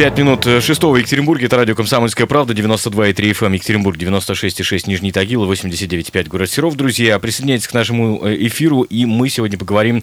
[0.00, 1.44] 5 минут шестого в Екатеринбурге.
[1.44, 2.54] Это радио «Комсомольская правда».
[2.54, 6.74] 92,3 FM эм, Екатеринбург, 96,6 Нижний Тагил, 89,5 город Серов.
[6.74, 8.80] Друзья, присоединяйтесь к нашему э, эфиру.
[8.80, 10.02] И мы сегодня поговорим,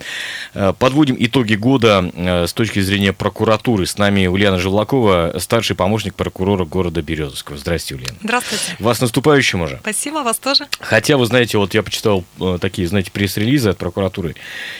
[0.53, 3.87] э, подводим итоги года э, с точки зрения прокуратуры.
[3.87, 7.57] С нами Ульяна Живлакова, старший помощник прокурора города Березовского.
[7.57, 8.19] Здравствуйте, Ульяна.
[8.21, 8.75] Здравствуйте.
[8.77, 9.79] Вас наступающим уже.
[9.81, 10.67] Спасибо, вас тоже.
[10.79, 12.23] Хотя, вы знаете, вот я почитал
[12.61, 14.35] такие, знаете, пресс-релизы от прокуратуры,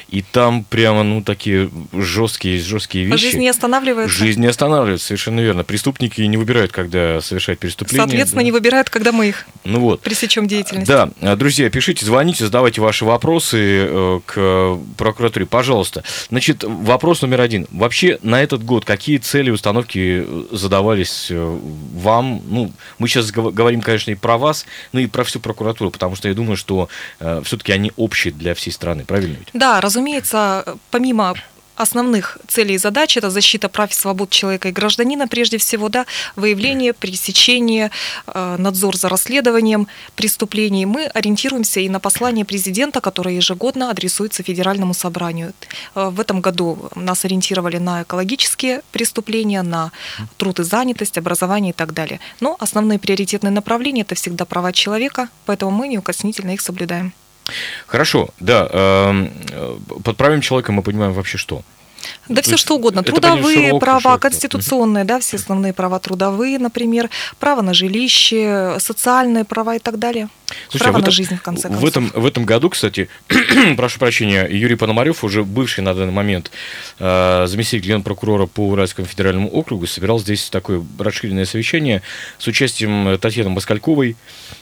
[0.10, 3.24] и там прямо, ну, такие жесткие, жесткие вещи.
[3.24, 4.16] Жизнь не останавливается.
[4.16, 5.64] Жизнь не останавливается совершенно верно.
[5.64, 8.06] Преступники не выбирают, когда совершать преступление.
[8.06, 8.46] Соответственно, да.
[8.46, 10.02] не выбирают, когда мы их ну вот.
[10.02, 10.88] пресечем деятельность.
[10.88, 16.04] Да, друзья, пишите, звоните, задавайте ваши вопросы э, к прокуратуре, пожалуйста.
[16.30, 17.68] Значит, вопрос номер один.
[17.72, 21.60] Вообще на этот год какие цели установки э, задавались э,
[21.96, 22.42] вам?
[22.48, 26.28] Ну, мы сейчас говорим, конечно, и про вас, но и про всю прокуратуру, потому что
[26.28, 26.90] я думаю, что
[27.44, 29.50] все-таки они общие для всей страны, правильно ведь?
[29.54, 31.36] Да, разумеется, помимо
[31.78, 36.06] основных целей и задач это защита прав и свобод человека и гражданина прежде всего, да,
[36.36, 37.92] выявление, пресечение,
[38.28, 40.86] э, надзор за расследованием преступлений.
[40.86, 45.54] Мы ориентируемся и на послание президента, которое ежегодно адресуется Федеральному собранию.
[45.96, 49.92] Э, в этом году нас ориентировали на экологические преступления, на
[50.38, 52.20] труд и занятость, образование и так далее.
[52.40, 57.14] Но основные приоритетные направления это всегда права человека, поэтому мы неукоснительно их соблюдаем.
[57.88, 58.68] Хорошо, да.
[58.72, 61.64] Эм, э, под правым человеком мы понимаем вообще что?
[62.28, 63.04] Да все что угодно.
[63.04, 69.80] Трудовые права, конституционные, да, все основные права трудовые, например, право на жилище, социальные права и
[69.80, 70.30] так далее.
[70.70, 71.82] Слушай, право а в на жизнь, в конце концов.
[71.82, 73.10] В этом, в этом году, кстати,
[73.78, 76.52] прошу прощения, Юрий Пономарев, уже бывший на данный момент
[77.00, 82.02] э, заместитель генпрокурора по Уральскому федеральному округу, собирал здесь такое расширенное совещание
[82.38, 84.16] с участием Татьяны Москальковой,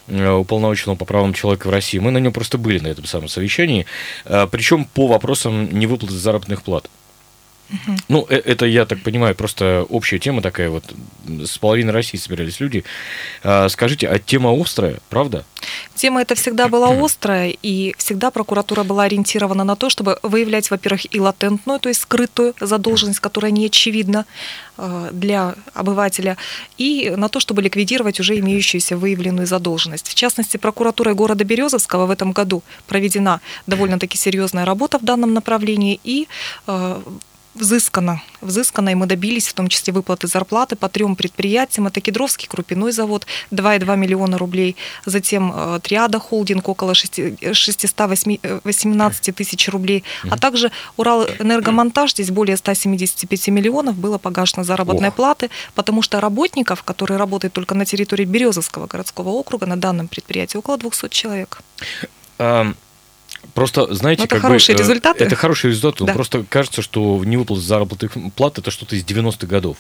[0.08, 2.00] э, уполномоченного по правам человека в России.
[2.00, 3.86] Мы на нем просто были на этом самом совещании,
[4.26, 6.90] э, причем по вопросам невыплаты заработных плат.
[7.70, 7.98] Угу.
[8.09, 10.84] Ну, э, это, я так понимаю, просто общая тема такая вот.
[11.28, 12.84] С половины России собирались люди.
[13.44, 15.46] А, скажите, а тема острая, правда?
[15.96, 21.14] Тема эта всегда была острая, и всегда прокуратура была ориентирована на то, чтобы выявлять, во-первых,
[21.14, 24.25] и латентную, то есть скрытую задолженность, которая не очевидна
[24.78, 26.38] э, для обывателя,
[26.78, 30.08] и на то, чтобы ликвидировать уже имеющуюся выявленную задолженность.
[30.08, 36.00] В частности, прокуратурой города Березовского в этом году проведена довольно-таки серьезная работа в данном направлении,
[36.04, 36.28] и
[36.68, 37.02] э,
[37.56, 38.22] взыскано.
[38.42, 41.88] Взыскано, и мы добились в том числе выплаты зарплаты по трем предприятиям.
[41.88, 44.76] Это Кедровский крупяной завод, 2,2 миллиона рублей.
[45.06, 50.04] Затем э, Триада холдинг, около 618 э, тысяч рублей.
[50.30, 55.16] А также Урал энергомонтаж, здесь более 175 миллионов было погашено заработной Ох.
[55.16, 60.58] платы, потому что работников, которые работают только на территории Березовского городского округа, на данном предприятии
[60.58, 61.62] около 200 человек.
[63.53, 65.23] Просто, знаете, это как хорошие бы, э, результаты.
[65.23, 66.06] Это хорошие результаты.
[66.06, 66.13] Да.
[66.13, 69.78] Просто кажется, что невыплата заработных плат это что-то из 90-х годов.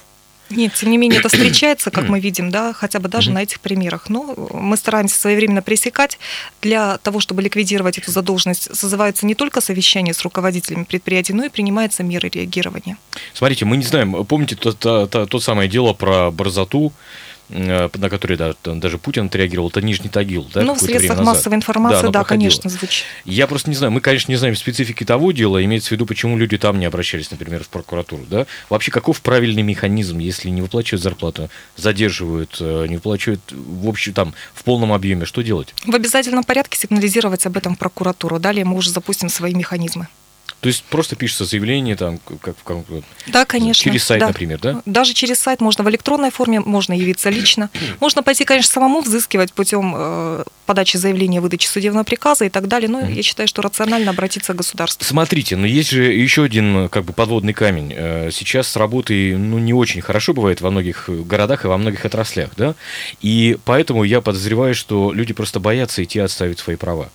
[0.49, 3.59] Нет, тем не менее это встречается, как мы видим, да, хотя бы даже на этих
[3.59, 4.09] примерах.
[4.09, 6.19] Но мы стараемся своевременно пресекать.
[6.61, 11.49] Для того, чтобы ликвидировать эту задолженность, созываются не только совещания с руководителями предприятий, но и
[11.49, 12.97] принимаются меры реагирования.
[13.33, 16.93] Смотрите, мы не знаем, помните то, то, то, то самое дело про борзоту,
[17.49, 20.47] на который да, даже Путин отреагировал, это Нижний Тагил.
[20.53, 23.05] Да, ну, в средствах массовой информации, да, да конечно, звучит.
[23.23, 26.37] Я просто не знаю, мы, конечно, не знаем специфики того дела, имеется в виду, почему
[26.37, 28.23] люди там не обращались, например, в прокуратуру.
[28.29, 28.45] Да?
[28.69, 34.33] Вообще, каков правильный механизм, если не выплачивают зарплату, задерживают, э, не выплачивают в общем, там,
[34.53, 35.73] в полном объеме, что делать?
[35.85, 38.39] В обязательном порядке сигнализировать об этом в прокуратуру.
[38.39, 40.07] Далее мы уже запустим свои механизмы.
[40.61, 42.77] То есть просто пишется заявление там, как, как
[43.27, 44.27] да, конечно, через сайт, да.
[44.27, 44.81] например, да?
[44.85, 49.53] Даже через сайт можно в электронной форме, можно явиться лично, можно пойти, конечно, самому взыскивать
[49.53, 52.89] путем э, подачи заявления, выдачи судебного приказа и так далее.
[52.89, 55.05] Но я считаю, что рационально обратиться к государству.
[55.05, 57.93] Смотрите, но есть же еще один как бы подводный камень.
[57.95, 62.05] Э, сейчас с работой ну, не очень хорошо бывает во многих городах и во многих
[62.05, 62.75] отраслях, да?
[63.21, 67.09] И поэтому я подозреваю, что люди просто боятся идти отставить свои права.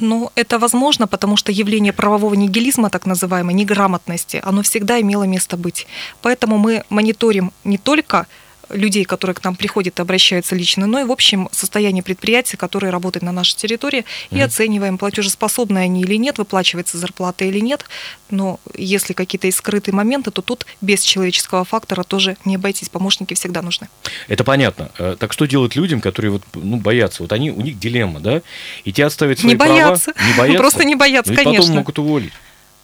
[0.00, 5.56] Ну, это возможно, потому что явление правового нигилизма, так называемой, неграмотности, оно всегда имело место
[5.56, 5.86] быть.
[6.22, 8.26] Поэтому мы мониторим не только
[8.70, 12.90] людей, которые к нам приходят и обращаются лично, но и в общем состояние предприятий, которые
[12.90, 14.44] работают на нашей территории, и mm.
[14.44, 17.84] оцениваем, платежеспособны они или нет, выплачивается зарплата или нет.
[18.30, 22.88] Но если какие-то скрытые моменты, то тут без человеческого фактора тоже не обойтись.
[22.88, 23.88] Помощники всегда нужны.
[24.28, 24.90] Это понятно.
[24.98, 27.22] Э, так что делать людям, которые вот, ну, боятся?
[27.22, 28.42] Вот они, у них дилемма, да?
[28.84, 29.72] Идти отставить свои не права?
[29.72, 30.12] Боятся.
[30.26, 30.58] Не боятся.
[30.58, 31.62] Просто не боятся, ну, и конечно.
[31.62, 32.32] потом могут уволить.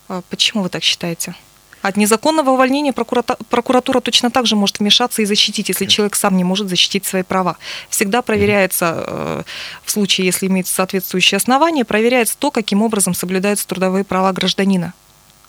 [0.09, 1.35] А почему вы так считаете?
[1.87, 6.37] От незаконного увольнения прокуратура, прокуратура точно так же может вмешаться и защитить, если человек сам
[6.37, 7.59] не может защитить свои права.
[7.91, 9.43] Всегда проверяется, э,
[9.85, 14.95] в случае, если имеется соответствующие основания, проверяется то, каким образом соблюдаются трудовые права гражданина.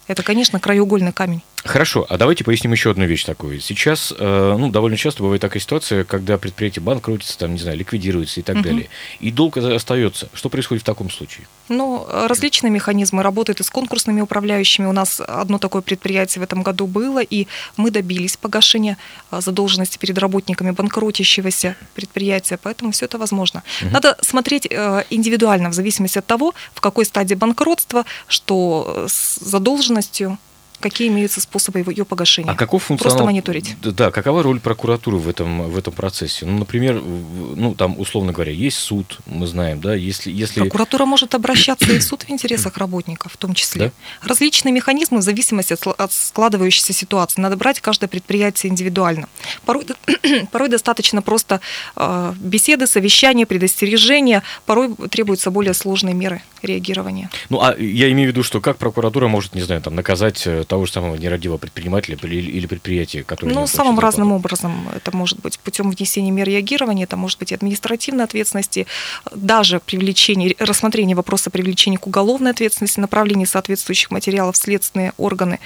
[0.06, 1.42] Это, конечно, краеугольный камень.
[1.64, 3.60] Хорошо, а давайте поясним еще одну вещь такую.
[3.60, 8.40] Сейчас, э, ну, довольно часто бывает такая ситуация, когда предприятие банкротится, там, не знаю, ликвидируется
[8.40, 8.64] и так угу.
[8.64, 8.90] далее.
[9.20, 10.30] И долг остается.
[10.34, 11.48] Что происходит в таком случае?
[11.68, 14.86] Ну, различные механизмы работают и с конкурсными управляющими.
[14.86, 18.98] У нас одно такое предприятие в этом году было, и мы добились погашения
[19.32, 23.64] э, задолженности перед работниками банкротящегося предприятия, поэтому все это возможно.
[23.82, 23.90] Угу.
[23.92, 30.38] Надо смотреть э, индивидуально, в зависимости от того, в какой стадии банкротства, что с задолженностью
[30.80, 32.52] какие имеются способы ее погашения.
[32.52, 33.18] А каков функционал...
[33.18, 33.76] Просто мониторить.
[33.82, 36.46] Да, какова роль прокуратуры в этом, в этом процессе?
[36.46, 40.32] Ну, например, ну, там, условно говоря, есть суд, мы знаем, да, если...
[40.32, 40.62] если...
[40.62, 43.88] Прокуратура может обращаться и в суд в интересах работников, в том числе.
[44.22, 44.28] Да?
[44.28, 47.42] Различные механизмы в зависимости от складывающейся ситуации.
[47.42, 49.28] Надо брать каждое предприятие индивидуально.
[49.66, 49.86] Порой,
[50.52, 51.62] порой достаточно просто
[51.96, 54.44] э, беседы, совещания, предостережения.
[54.66, 57.30] Порой требуются более сложные меры реагирования.
[57.50, 60.64] Ну, а я имею в виду, что как прокуратура может, не знаю, там, наказать э,
[60.68, 63.54] того же самого нерадивого предпринимателя или, предприятия, которое...
[63.54, 64.88] Ну, самым разным образом.
[64.96, 68.86] Это может быть путем внесения мер реагирования, это может быть административной ответственности,
[69.34, 75.60] даже привлечение, рассмотрение вопроса привлечения к уголовной ответственности, направление соответствующих материалов в следственные органы.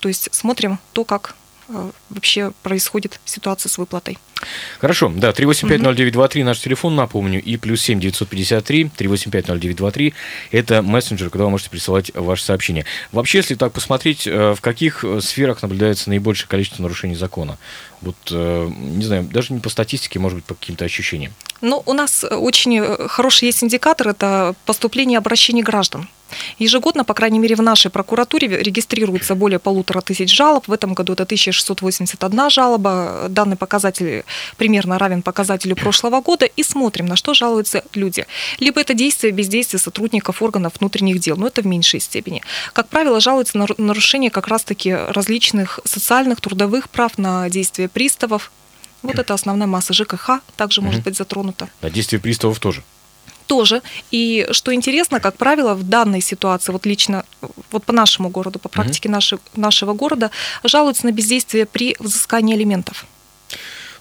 [0.00, 1.34] То есть смотрим то, как
[2.08, 4.18] вообще происходит ситуация с выплатой.
[4.78, 10.14] Хорошо, да, 3850923 наш телефон, напомню, и плюс 7 953 3850923
[10.50, 12.86] это мессенджер, куда вы можете присылать ваши сообщения.
[13.12, 17.58] Вообще, если так посмотреть, э, в каких э, сферах наблюдается наибольшее количество нарушений закона?
[18.00, 21.32] Вот, э, не знаю, даже не по статистике, может быть, по каким-то ощущениям.
[21.60, 26.08] Ну, у нас очень хороший есть индикатор, это поступление обращений граждан.
[26.58, 30.68] Ежегодно, по крайней мере, в нашей прокуратуре регистрируется более полутора тысяч жалоб.
[30.68, 33.26] В этом году это 1681 жалоба.
[33.28, 34.24] Данный показатель
[34.56, 36.46] примерно равен показателю прошлого года.
[36.46, 38.26] И смотрим, на что жалуются люди.
[38.58, 42.42] Либо это действие, бездействие сотрудников органов внутренних дел, но это в меньшей степени.
[42.72, 48.50] Как правило, жалуются на нарушение как раз-таки различных социальных, трудовых прав, на действия приставов.
[49.02, 51.68] Вот это основная масса ЖКХ также может быть затронута.
[51.80, 52.82] А действия приставов тоже?
[53.50, 53.82] Тоже.
[54.12, 57.24] И что интересно, как правило, в данной ситуации, вот лично
[57.72, 59.14] вот по нашему городу, по практике угу.
[59.14, 60.30] наши, нашего города,
[60.62, 63.06] жалуются на бездействие при взыскании алиментов.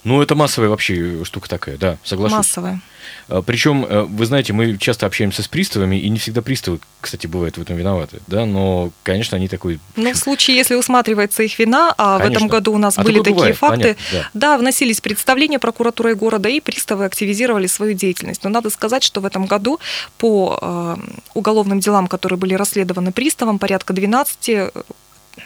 [0.03, 2.37] Ну, это массовая вообще штука такая, да, соглашусь.
[2.37, 2.81] Массовая.
[3.27, 7.27] А, Причем, э, вы знаете, мы часто общаемся с приставами, и не всегда приставы, кстати,
[7.27, 9.79] бывают в этом виноваты, да, но, конечно, они такой...
[9.95, 12.33] Ну, в случае, если усматривается их вина, а конечно.
[12.33, 14.29] в этом году у нас а были такие бывает, факты, понятно, да.
[14.33, 18.43] да, вносились представления прокуратурой города, и приставы активизировали свою деятельность.
[18.43, 19.79] Но надо сказать, что в этом году
[20.17, 20.95] по э,
[21.33, 24.71] уголовным делам, которые были расследованы приставом, порядка 12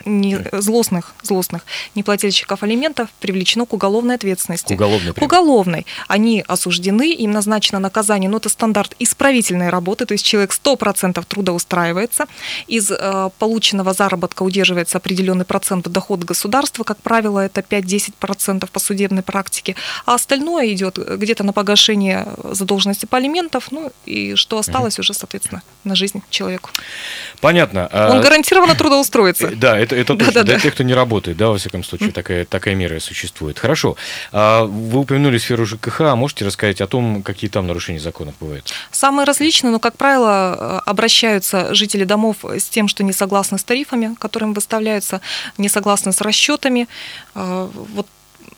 [0.06, 4.74] не, злостных, злостных неплательщиков алиментов привлечено к уголовной ответственности.
[4.74, 5.14] К уголовной.
[5.14, 5.86] К уголовной.
[6.08, 12.26] Они осуждены, им назначено наказание, но это стандарт исправительной работы, то есть человек 100% трудоустраивается,
[12.68, 19.24] из э, полученного заработка удерживается определенный процент доход государства, как правило, это 5-10% по судебной
[19.24, 19.76] практике,
[20.06, 25.02] а остальное идет где-то на погашение задолженности по алиментов, ну и что осталось угу.
[25.02, 26.70] уже, соответственно, на жизнь человеку.
[27.42, 27.90] Понятно.
[27.92, 29.52] Он а гарантированно трудоустроится.
[29.56, 30.34] Да, это, это точно.
[30.34, 33.60] Да, для тех, кто не работает, да, во всяком случае, такая, такая мера существует.
[33.60, 33.96] Хорошо.
[34.32, 36.02] А вы упомянули сферу ЖКХ.
[36.02, 38.74] А можете рассказать о том, какие там нарушения законов бывают?
[38.92, 44.16] Самые различные, но, как правило, обращаются жители домов с тем, что не согласны с тарифами,
[44.20, 45.22] которым выставляются,
[45.58, 46.88] не согласны с расчетами.
[47.36, 48.08] А, вот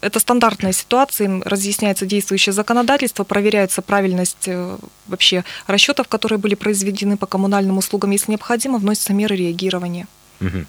[0.01, 7.17] это стандартная ситуация, им разъясняется действующее законодательство, проверяется правильность э, вообще расчетов, которые были произведены
[7.17, 8.11] по коммунальным услугам.
[8.11, 10.07] Если необходимо, вносятся меры реагирования.
[10.41, 10.65] Угу.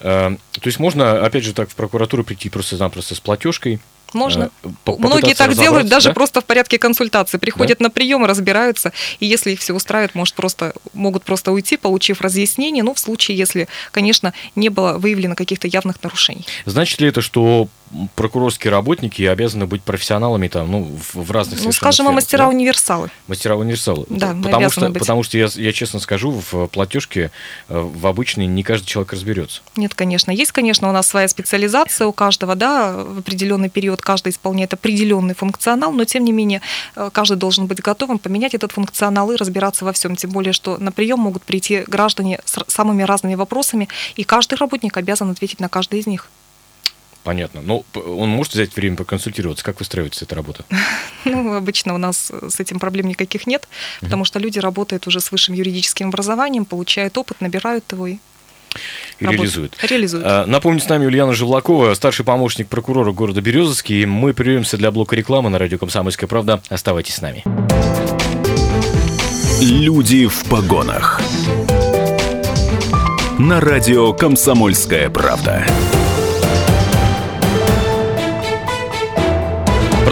[0.00, 3.80] То есть можно, опять же, так в прокуратуру прийти просто-напросто с платежкой,
[4.14, 4.50] можно.
[4.62, 4.68] Э,
[4.98, 6.14] Многие так делают даже да?
[6.14, 7.38] просто в порядке консультации.
[7.38, 7.84] Приходят да?
[7.84, 12.82] на прием, разбираются, и если их все устраивает, может просто, могут просто уйти, получив разъяснение,
[12.82, 16.46] ну, в случае, если, конечно, не было выявлено каких-то явных нарушений.
[16.64, 17.68] Значит ли это, что
[18.14, 23.06] прокурорские работники обязаны быть профессионалами там, ну, в, в разных Ну, скажем, сферах, мастера-универсалы.
[23.08, 23.12] Да?
[23.28, 24.06] Мастера-универсалы.
[24.08, 24.98] Да, потому что, быть.
[25.00, 27.30] потому что я, я честно скажу, в платежке
[27.68, 29.62] э, в обычной не каждый человек разберется.
[29.76, 30.30] Нет, конечно.
[30.30, 35.34] Есть, конечно, у нас своя специализация у каждого, да, в определенный период каждый исполняет определенный
[35.34, 36.60] функционал, но тем не менее
[36.96, 40.16] э, каждый должен быть готовым поменять этот функционал и разбираться во всем.
[40.16, 44.96] Тем более, что на прием могут прийти граждане с самыми разными вопросами, и каждый работник
[44.96, 46.28] обязан ответить на каждый из них.
[47.28, 47.60] Понятно.
[47.60, 49.62] Но ну, он может взять время поконсультироваться.
[49.62, 50.64] Как выстраивается эта работа?
[51.24, 53.68] Ну, обычно у нас с этим проблем никаких нет,
[54.00, 58.16] потому что люди работают уже с высшим юридическим образованием, получают опыт, набирают его и
[59.18, 59.76] и реализует.
[59.82, 60.24] реализует.
[60.26, 64.06] А, напомню, с нами Ульяна Живлакова, старший помощник прокурора города Березовский.
[64.06, 66.62] Мы прервемся для блока рекламы на радио «Комсомольская правда».
[66.70, 67.44] Оставайтесь с нами.
[69.60, 71.20] Люди в погонах.
[73.38, 75.66] На радио «Комсомольская правда».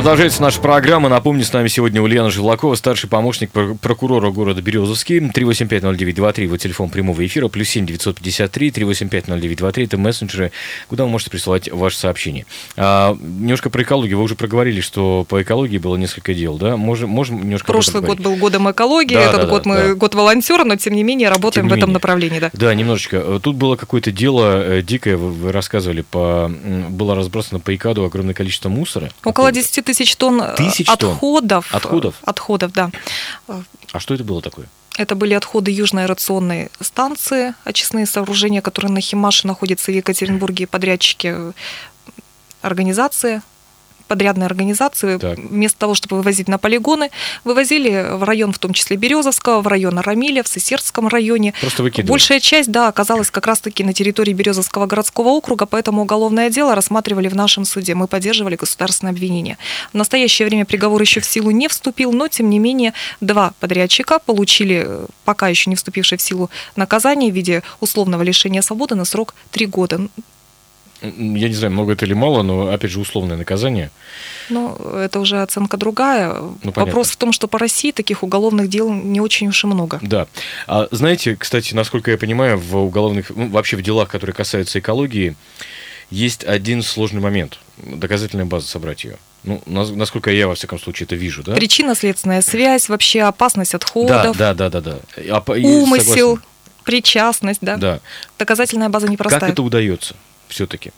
[0.07, 1.09] Продолжается наша программа.
[1.09, 5.19] Напомню, с нами сегодня Ульяна Живлакова, старший помощник прокурора города Березовский.
[5.19, 10.53] 3850923, вот телефон прямого эфира, плюс 7 953 3850923, это мессенджеры,
[10.87, 12.47] куда вы можете присылать ваши сообщения.
[12.77, 14.19] А, немножко про экологию.
[14.19, 16.77] Вы уже проговорили, что по экологии было несколько дел, да?
[16.77, 19.95] Можем, можем немножко Прошлый год был годом экологии, да, этот да, год да, мы да.
[19.95, 21.95] год волонтера, но тем не менее работаем тем в этом менее.
[21.95, 22.51] направлении, да.
[22.53, 23.41] Да, немножечко.
[23.43, 26.49] Тут было какое-то дело э, дикое, вы рассказывали, по,
[26.91, 29.11] было разбросано по ИКАДу огромное количество мусора.
[29.25, 31.69] Около 10 тысяч тонн э, тысяч отходов.
[31.71, 31.77] Тонн.
[31.77, 32.15] Отходов?
[32.23, 32.91] Отходов, да.
[33.93, 34.67] А что это было такое?
[34.97, 41.33] Это были отходы Южной аэрационной станции, очистные сооружения, которые на Химаше находятся в Екатеринбурге, подрядчики
[41.35, 41.53] э,
[42.63, 43.43] организации
[44.07, 45.39] подрядные организации, так.
[45.39, 47.11] вместо того, чтобы вывозить на полигоны,
[47.45, 51.55] вывозили в район, в том числе Березовского, в район Арамиля, в Сысердском районе.
[51.61, 52.11] Просто выкидывали.
[52.11, 57.29] Большая часть, да, оказалась как раз-таки на территории Березовского городского округа, поэтому уголовное дело рассматривали
[57.29, 57.95] в нашем суде.
[57.95, 59.59] Мы поддерживали государственное обвинение.
[59.93, 64.19] В настоящее время приговор еще в силу не вступил, но, тем не менее, два подрядчика
[64.19, 69.05] получили э, пока еще не вступившее в силу наказание в виде условного лишения свободы на
[69.05, 70.09] срок три года
[71.03, 73.91] я не знаю, много это или мало, но, опять же, условное наказание.
[74.49, 76.35] Ну, это уже оценка другая.
[76.63, 79.99] Ну, Вопрос в том, что по России таких уголовных дел не очень уж и много.
[80.03, 80.27] Да.
[80.67, 85.37] А знаете, кстати, насколько я понимаю, в уголовных, ну, вообще в делах, которые касаются экологии,
[86.11, 87.59] есть один сложный момент.
[87.79, 89.17] Доказательная база собрать ее.
[89.45, 91.55] Ну, насколько я, во всяком случае, это вижу, да?
[91.55, 94.37] Причинно-следственная связь, вообще опасность отходов.
[94.37, 94.99] Да, да, да, да.
[95.17, 95.43] да.
[95.63, 96.41] Умысел,
[96.85, 97.77] причастность, да?
[97.77, 98.01] Да.
[98.39, 99.41] Доказательная база непростая.
[99.41, 100.17] Как это удается?
[100.49, 100.93] Все-таки?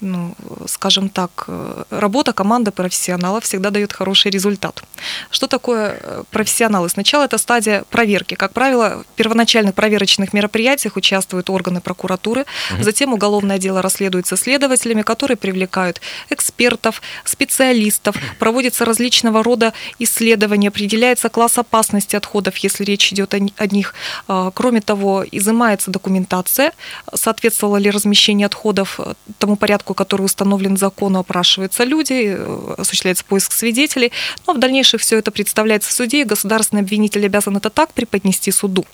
[0.00, 0.34] Ну,
[0.66, 4.82] скажем так, э, работа команды профессионалов всегда дает хороший результат.
[5.30, 6.88] Что такое э, профессионалы?
[6.88, 8.34] Сначала это стадия проверки.
[8.34, 12.82] Как правило, в первоначальных проверочных мероприятиях участвуют органы прокуратуры, угу.
[12.82, 16.00] затем уголовное дело расследуется следователями, которые привлекают
[16.30, 23.66] экспертов, специалистов, проводятся различного рода исследования, определяется класс опасности отходов, если речь идет о, о
[23.66, 23.94] них.
[24.28, 26.72] А, кроме того, изымается документация,
[27.14, 33.24] соответствовало ли размещение отходов э, тому порядку, порядку, который установлен законом, опрашиваются люди, э, осуществляется
[33.24, 34.10] поиск свидетелей.
[34.46, 38.52] Но в дальнейшем все это представляется в суде, и государственный обвинитель обязан это так преподнести
[38.52, 38.84] суду,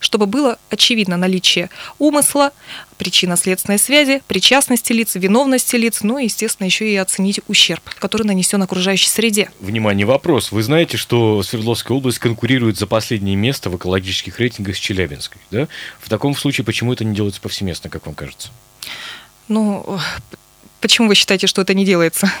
[0.00, 2.50] чтобы было очевидно наличие умысла,
[2.98, 8.62] причинно-следственной связи, причастности лиц, виновности лиц, ну и, естественно, еще и оценить ущерб, который нанесен
[8.62, 9.48] окружающей среде.
[9.60, 10.52] Внимание, вопрос.
[10.52, 15.40] Вы знаете, что Свердловская область конкурирует за последнее место в экологических рейтингах с Челябинской?
[15.50, 15.68] Да?
[15.98, 18.50] В таком случае почему это не делается повсеместно, как вам кажется?
[19.50, 19.98] Ну,
[20.80, 22.32] почему вы считаете, что это не делается?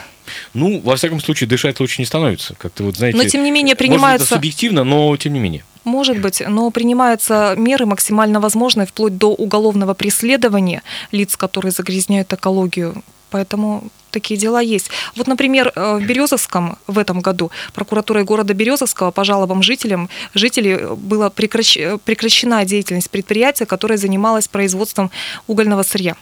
[0.54, 2.54] Ну, во всяком случае, дышать лучше не становится.
[2.54, 4.22] Как-то вот, знаете, но тем не менее принимаются...
[4.22, 5.64] Может, это субъективно, но тем не менее.
[5.82, 13.02] Может быть, но принимаются меры максимально возможные, вплоть до уголовного преследования лиц, которые загрязняют экологию.
[13.30, 14.90] Поэтому такие дела есть.
[15.16, 20.94] Вот, например, э, в Березовском в этом году прокуратурой города Березовского по жалобам жителям, жителей
[20.94, 25.10] была прекращена деятельность предприятия, которое занималось производством
[25.48, 26.14] угольного сырья.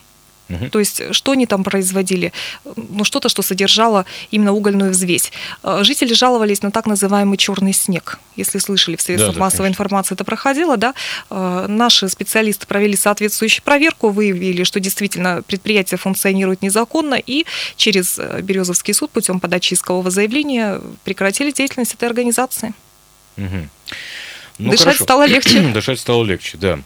[0.48, 0.70] Угу.
[0.70, 2.32] То есть что они там производили?
[2.76, 5.30] Ну, что-то, что содержало именно угольную взвесь.
[5.62, 8.18] Э, жители жаловались на так называемый черный снег.
[8.36, 9.82] Если слышали, в средствах да, да, массовой конечно.
[9.82, 10.94] информации это проходило, да.
[11.30, 17.44] Э, наши специалисты провели соответствующую проверку, выявили, что действительно предприятие функционирует незаконно, и
[17.76, 22.72] через э, Березовский суд путем подачи искового заявления прекратили деятельность этой организации.
[23.36, 23.68] Угу.
[24.58, 25.04] Ну, Дышать хорошо.
[25.04, 25.60] стало легче.
[25.74, 26.78] Дышать стало легче, да.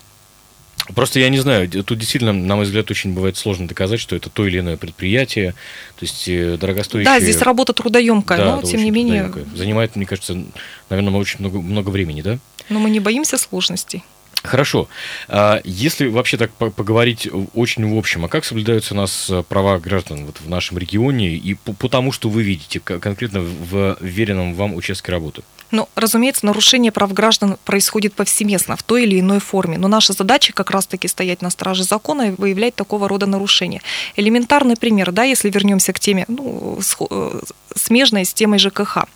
[0.94, 4.30] Просто я не знаю, тут действительно, на мой взгляд, очень бывает сложно доказать, что это
[4.30, 7.12] то или иное предприятие, то есть э, дорогостоящее.
[7.12, 9.32] Да, здесь работа трудоемкая, да, но тем не менее.
[9.54, 10.42] Занимает, мне кажется,
[10.90, 12.38] наверное, очень много, много времени, да?
[12.68, 14.02] Но мы не боимся сложностей.
[14.42, 14.88] Хорошо.
[15.28, 19.78] А если вообще так поговорить очень в общем, а как соблюдаются у нас э, права
[19.78, 24.74] граждан вот в нашем регионе и по тому, что вы видите конкретно в веренном вам
[24.74, 25.42] участке работы?
[25.72, 29.78] Ну, разумеется, нарушение прав граждан происходит повсеместно, в той или иной форме.
[29.78, 33.80] Но наша задача как раз-таки стоять на страже закона и выявлять такого рода нарушения.
[34.14, 36.78] Элементарный пример, да, если вернемся к теме, ну,
[37.10, 37.40] э,
[37.74, 39.06] смежной с темой ЖКХ.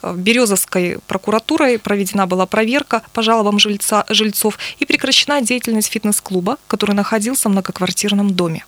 [0.00, 6.94] В Березовской прокуратурой проведена была проверка по жалобам жильца, жильцов и прекращена деятельность фитнес-клуба, который
[6.94, 8.64] находился в многоквартирном доме.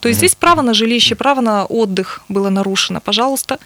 [0.00, 3.00] То есть здесь право на жилище, право на отдых было нарушено.
[3.00, 3.58] Пожалуйста,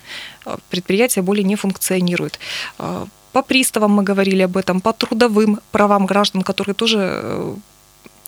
[0.47, 2.39] э, предприятие более не функционирует.
[2.79, 7.55] Э, по приставам мы говорили об этом, по трудовым правам граждан, которые тоже э,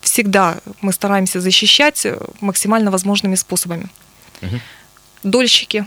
[0.01, 2.07] всегда мы стараемся защищать
[2.41, 3.87] максимально возможными способами.
[4.43, 4.61] Угу.
[5.23, 5.87] Дольщики,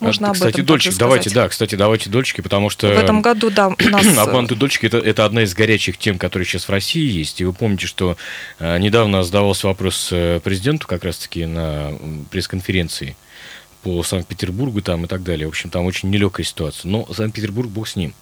[0.00, 2.88] можно кстати, об этом дольщик, давайте, да, кстати, давайте дольщики, потому что...
[2.88, 4.06] В этом году, да, у нас...
[4.18, 7.40] Обманутые дольщики это, это одна из горячих тем, которые сейчас в России есть.
[7.40, 8.16] И вы помните, что
[8.58, 11.92] э, недавно задавался вопрос э, президенту как раз-таки на
[12.30, 13.16] пресс-конференции
[13.82, 15.46] по Санкт-Петербургу там и так далее.
[15.46, 16.88] В общем, там очень нелегкая ситуация.
[16.88, 18.14] Но Санкт-Петербург, бог с ним.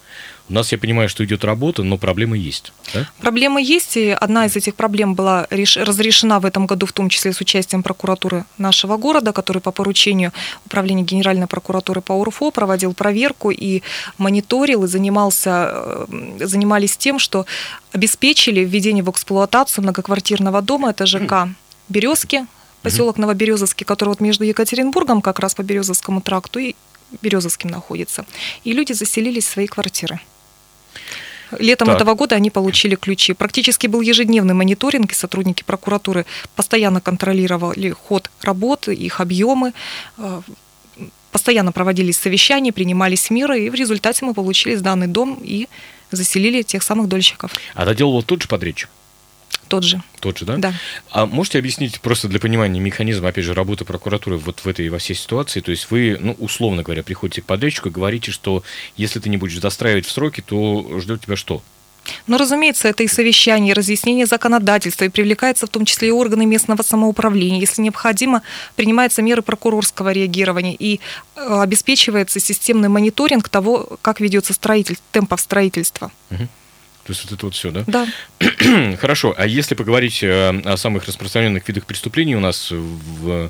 [0.49, 2.71] У нас, я понимаю, что идет работа, но проблемы есть.
[2.93, 3.09] Да?
[3.19, 5.75] Проблемы есть, и одна из этих проблем была реш...
[5.75, 10.31] разрешена в этом году, в том числе с участием прокуратуры нашего города, который по поручению
[10.65, 13.81] Управления Генеральной прокуратуры по УРФО проводил проверку и
[14.17, 17.45] мониторил, и занимался, э, занимались тем, что
[17.91, 21.49] обеспечили введение в эксплуатацию многоквартирного дома, это ЖК
[21.89, 22.45] «Березки»,
[22.81, 26.75] поселок Новоберезовский, который вот между Екатеринбургом, как раз по Березовскому тракту, и
[27.21, 28.25] Березовским находится.
[28.63, 30.19] И люди заселились в свои квартиры.
[31.59, 31.97] Летом так.
[31.97, 33.33] этого года они получили ключи.
[33.33, 39.73] Практически был ежедневный мониторинг, и сотрудники прокуратуры постоянно контролировали ход работы, их объемы,
[40.17, 40.41] э,
[41.31, 45.67] постоянно проводились совещания, принимались меры, и в результате мы получили сданный дом и
[46.11, 47.51] заселили тех самых дольщиков.
[47.75, 48.89] А доделывал тот же подрядчик?
[49.67, 50.01] Тот же.
[50.19, 50.57] Тот же, да?
[50.57, 50.73] Да.
[51.11, 54.97] А можете объяснить просто для понимания механизма, опять же, работы прокуратуры вот в этой во
[54.97, 55.59] всей ситуации?
[55.59, 58.63] То есть вы, ну, условно говоря, приходите к подрядчику и говорите, что
[58.95, 61.61] если ты не будешь застраивать в сроки, то ждет тебя что?
[62.27, 66.45] Ну, разумеется, это и совещание, и разъяснение законодательства, и привлекаются в том числе и органы
[66.45, 67.59] местного самоуправления.
[67.59, 68.41] Если необходимо,
[68.75, 70.99] принимаются меры прокурорского реагирования и
[71.35, 76.11] э, обеспечивается системный мониторинг того, как ведется строительство, темпов строительства.
[76.31, 76.47] Угу.
[77.07, 77.85] То есть вот это вот все, да?
[77.87, 78.05] Да.
[78.97, 79.33] Хорошо.
[79.37, 83.49] А если поговорить э, о самых распространенных видах преступлений у нас в,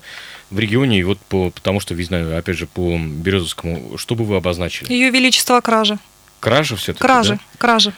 [0.52, 4.36] в регионе, и вот по, потому что, знаю, опять же, по Березовскому, что бы вы
[4.36, 4.94] обозначили?
[4.94, 5.98] Ее величество кража.
[6.40, 7.02] Кража все-таки?
[7.02, 7.40] Кража, да?
[7.58, 7.94] кража.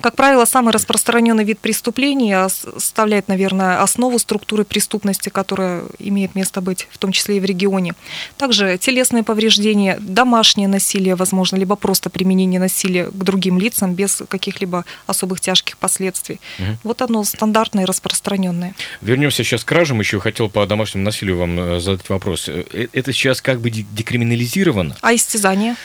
[0.00, 6.88] Как правило, самый распространенный вид преступления составляет, наверное, основу структуры преступности, которая имеет место быть,
[6.90, 7.94] в том числе и в регионе.
[8.36, 14.84] Также телесные повреждения, домашнее насилие, возможно, либо просто применение насилия к другим лицам без каких-либо
[15.06, 16.40] особых тяжких последствий.
[16.58, 16.78] Угу.
[16.84, 18.74] Вот оно стандартное и распространенное.
[19.00, 20.00] Вернемся сейчас к кражам.
[20.00, 22.48] Еще хотел по домашнему насилию вам э, задать вопрос.
[22.48, 24.96] Э, э, это сейчас как бы декриминализировано?
[25.00, 25.76] А истязание?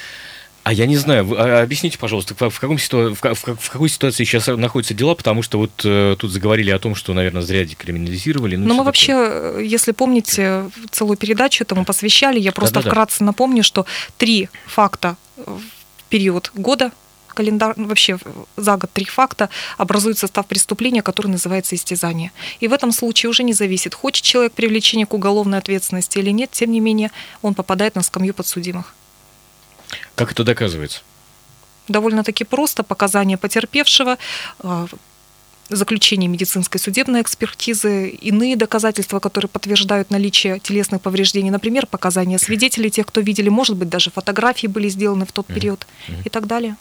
[0.64, 3.16] А я не знаю, вы, а, объясните, пожалуйста, в, в, каком ситу...
[3.16, 6.80] в, в, в какой ситуации сейчас находятся дела, потому что вот э, тут заговорили о
[6.80, 8.56] том, что, наверное, зря декриминализировали.
[8.56, 9.64] Ну, Но мы вообще, такое.
[9.64, 12.90] если помните, целую передачу этому посвящали, я просто Да-да-да.
[12.90, 13.86] вкратце напомню, что
[14.18, 15.62] три факта в
[16.10, 16.92] период года
[17.40, 18.18] календар, ну, вообще
[18.58, 22.32] за год три факта образуют состав преступления, который называется истязание.
[22.60, 26.52] И в этом случае уже не зависит, хочет человек привлечения к уголовной ответственности или нет,
[26.52, 28.94] тем не менее он попадает на скамью подсудимых.
[30.16, 31.02] Как это доказывается?
[31.88, 32.84] Довольно-таки просто.
[32.84, 34.18] Показания потерпевшего,
[34.60, 34.88] а,
[35.70, 43.06] заключение медицинской судебной экспертизы, иные доказательства, которые подтверждают наличие телесных повреждений, например, показания свидетелей, тех,
[43.06, 46.22] кто видели, может быть, даже фотографии были сделаны в тот период mm-hmm.
[46.26, 46.76] и так далее.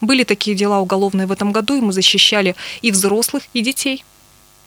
[0.00, 4.04] Были такие дела уголовные в этом году, и мы защищали и взрослых, и детей.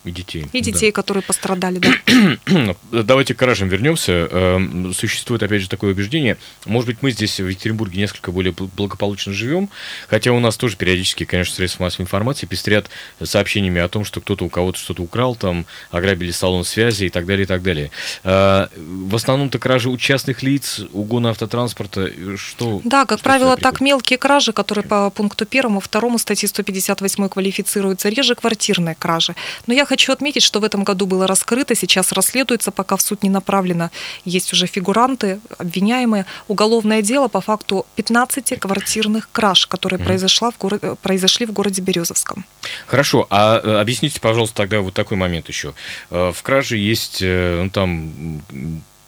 [0.07, 0.45] И детей.
[0.53, 0.95] И детей, да.
[0.95, 2.75] которые пострадали, да.
[3.03, 4.13] Давайте к гаражам вернемся.
[4.31, 6.37] Эм, существует, опять же, такое убеждение.
[6.65, 9.69] Может быть, мы здесь, в Екатеринбурге, несколько более благополучно живем,
[10.07, 12.89] хотя у нас тоже периодически, конечно, средства массовой информации пестрят
[13.21, 17.25] сообщениями о том, что кто-то у кого-то что-то украл, там, ограбили салон связи и так
[17.25, 17.91] далее, и так далее.
[18.23, 22.79] Э, в основном-то кражи у частных лиц, угона автотранспорта, что...
[22.85, 28.07] Да, как что правило, так мелкие кражи, которые по пункту первому, второму статьи 158 квалифицируются,
[28.07, 29.35] реже квартирные кражи.
[29.65, 33.23] Но я хочу отметить, что в этом году было раскрыто, сейчас расследуется, пока в суд
[33.23, 33.89] не направлено.
[34.25, 36.25] Есть уже фигуранты, обвиняемые.
[36.47, 40.05] Уголовное дело по факту 15 квартирных краж, которые mm.
[40.05, 42.45] произошла в горо- произошли в городе Березовском.
[42.85, 45.73] Хорошо, а э, объясните, пожалуйста, тогда вот такой момент еще.
[46.09, 48.41] Э, в краже есть э, ну, там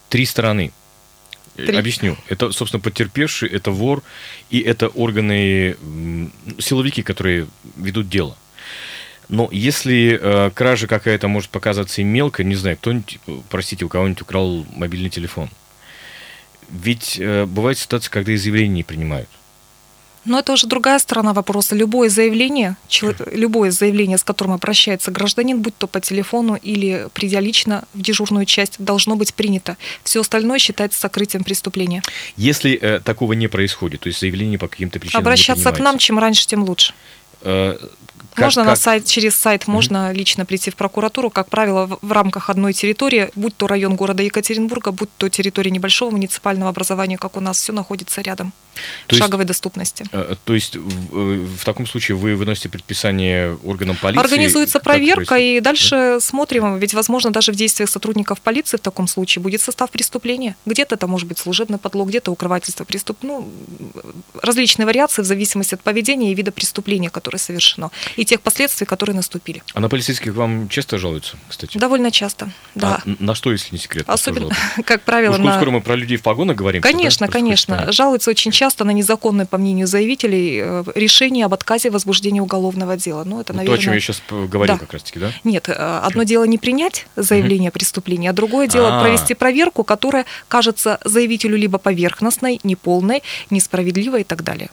[0.09, 0.71] три стороны.
[1.55, 1.75] Три.
[1.75, 2.15] Объясню.
[2.29, 4.01] Это, собственно, потерпевший, это вор,
[4.49, 5.75] и это органы,
[6.57, 8.37] силовики, которые ведут дело.
[9.29, 14.21] Но если э, кража какая-то может показаться и мелкой, не знаю, кто-нибудь, простите, у кого-нибудь
[14.21, 15.49] украл мобильный телефон.
[16.69, 19.29] Ведь э, бывают ситуации, когда и заявления не принимают.
[20.25, 21.75] Но это уже другая сторона вопроса.
[21.75, 22.75] Любое заявление,
[23.31, 28.45] любое заявление, с которым обращается гражданин, будь то по телефону или придя лично в дежурную
[28.45, 29.77] часть, должно быть принято.
[30.03, 32.03] Все остальное считается сокрытием преступления.
[32.35, 36.19] Если э, такого не происходит, то есть заявление по каким-то причинам Обращаться к нам, чем
[36.19, 36.93] раньше, тем лучше.
[38.33, 38.69] Как, можно как...
[38.71, 39.71] на сайт, через сайт mm-hmm.
[39.71, 43.95] можно лично прийти в прокуратуру, как правило, в, в рамках одной территории, будь то район
[43.95, 48.53] города Екатеринбурга, будь то территория небольшого муниципального образования, как у нас, все находится рядом,
[49.07, 50.05] то в есть, шаговой доступности.
[50.11, 54.21] Э, то есть в, э, в таком случае вы выносите предписание органам полиции?
[54.21, 56.19] Организуется проверка, и дальше да?
[56.19, 60.55] смотрим, ведь, возможно, даже в действиях сотрудников полиции в таком случае будет состав преступления.
[60.65, 63.17] Где-то это может быть служебный подлог, где-то укрывательство преступ...
[63.21, 63.49] ну,
[64.41, 67.91] различные вариации в зависимости от поведения и вида преступления, которое совершено.
[68.19, 69.63] И тех последствий, которые наступили.
[69.73, 71.77] А на полицейских вам часто жалуются, кстати?
[71.77, 73.01] Довольно часто, да.
[73.05, 74.03] А на что, если не секрет?
[74.07, 74.49] Особенно,
[74.85, 75.55] как правило, на...
[75.55, 76.81] Скоро мы про людей в погонах говорим.
[76.81, 77.31] Конечно, да?
[77.31, 77.93] конечно.
[77.93, 83.23] Жалуются очень часто на незаконное, по мнению заявителей, э, решение об отказе возбуждения уголовного дела.
[83.23, 83.77] Ну, это, наверное...
[83.77, 84.79] То, о чем я сейчас говорил да.
[84.79, 85.31] как раз-таки, да?
[85.45, 89.01] Нет, э, одно дело не принять заявление о преступлении, а другое дело А-а-а.
[89.01, 94.69] провести проверку, которая кажется заявителю либо поверхностной, неполной, несправедливой и так далее.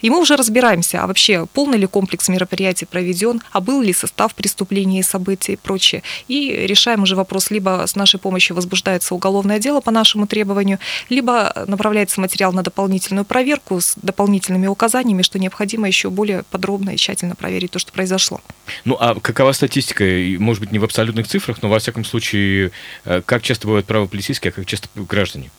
[0.00, 4.34] И мы уже разбираемся, а вообще полный ли комплекс мероприятий проведен, а был ли состав
[4.34, 6.02] преступления и событий и прочее.
[6.28, 11.52] И решаем уже вопрос, либо с нашей помощью возбуждается уголовное дело по нашему требованию, либо
[11.66, 17.34] направляется материал на дополнительную проверку с дополнительными указаниями, что необходимо еще более подробно и тщательно
[17.34, 18.40] проверить то, что произошло.
[18.84, 20.04] Ну а какова статистика?
[20.38, 22.72] Может быть, не в абсолютных цифрах, но во всяком случае,
[23.04, 25.50] э, как часто бывают правополицейские, а как часто граждане?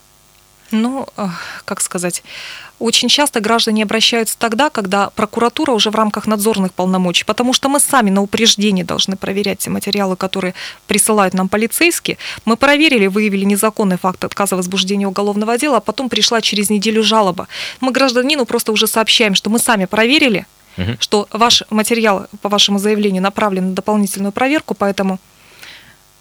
[0.71, 1.08] Ну,
[1.65, 2.23] как сказать,
[2.79, 7.79] очень часто граждане обращаются тогда, когда прокуратура уже в рамках надзорных полномочий, потому что мы
[7.79, 10.53] сами на упреждение должны проверять те материалы, которые
[10.88, 12.17] присылают нам полицейские.
[12.45, 17.47] Мы проверили, выявили незаконный факт отказа возбуждения уголовного дела, а потом пришла через неделю жалоба.
[17.82, 20.45] Мы гражданину просто уже сообщаем, что мы сами проверили,
[20.77, 20.91] угу.
[20.99, 25.19] что ваш материал по вашему заявлению направлен на дополнительную проверку, поэтому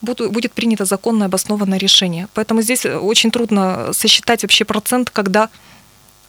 [0.00, 2.28] будет принято законное обоснованное решение.
[2.34, 5.48] Поэтому здесь очень трудно сосчитать вообще процент, когда